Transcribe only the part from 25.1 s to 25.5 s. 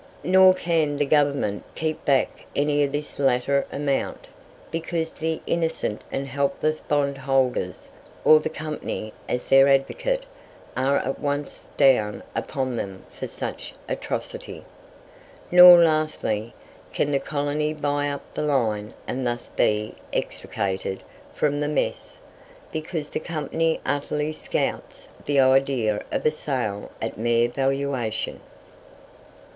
the